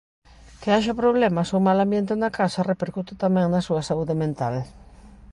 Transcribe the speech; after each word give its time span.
Que 0.61 0.69
haxa 0.75 0.99
problemas 1.03 1.49
ou 1.55 1.59
mal 1.67 1.79
ambiente 1.85 2.13
na 2.21 2.29
casa 2.39 2.67
repercute 2.71 3.13
tamén 3.23 3.45
na 3.49 3.61
súa 3.67 3.81
saúde 3.89 4.15
mental. 4.23 4.55